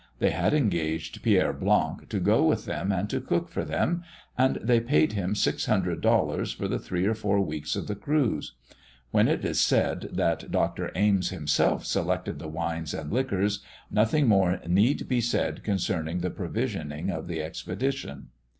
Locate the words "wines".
12.49-12.95